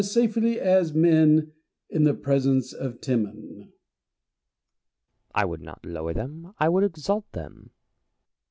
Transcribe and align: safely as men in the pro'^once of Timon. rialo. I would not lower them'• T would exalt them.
safely 0.01 0.59
as 0.59 0.93
men 0.95 1.51
in 1.89 2.05
the 2.05 2.13
pro'^once 2.15 2.73
of 2.73 2.99
Timon. 3.01 3.69
rialo. 3.71 3.71
I 5.35 5.45
would 5.45 5.61
not 5.61 5.85
lower 5.85 6.11
them'• 6.11 6.55
T 6.59 6.67
would 6.69 6.83
exalt 6.83 7.31
them. 7.33 7.69